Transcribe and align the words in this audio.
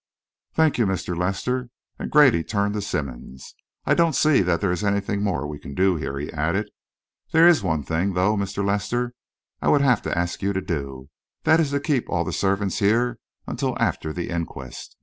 "Thank 0.55 0.79
you, 0.79 0.87
Mr. 0.87 1.15
Lester," 1.15 1.69
and 1.99 2.09
Grady 2.09 2.43
turned 2.43 2.73
to 2.73 2.81
Simmonds. 2.81 3.53
"I 3.85 3.93
don't 3.93 4.15
see 4.15 4.41
that 4.41 4.59
there 4.59 4.71
is 4.71 4.83
anything 4.83 5.21
more 5.21 5.45
we 5.45 5.59
can 5.59 5.75
do 5.75 5.95
here," 5.95 6.17
he 6.17 6.33
added. 6.33 6.71
"There's 7.33 7.61
one 7.61 7.83
thing, 7.83 8.13
though, 8.15 8.35
Mr. 8.35 8.65
Lester, 8.65 9.13
I 9.61 9.67
will 9.69 9.77
have 9.77 10.01
to 10.01 10.17
ask 10.17 10.41
you 10.41 10.53
to 10.53 10.61
do. 10.61 11.09
That 11.43 11.59
is 11.59 11.69
to 11.69 11.79
keep 11.79 12.09
all 12.09 12.23
the 12.23 12.33
servants 12.33 12.79
here 12.79 13.19
until 13.45 13.77
after 13.77 14.11
the 14.11 14.31
inquest. 14.31 14.97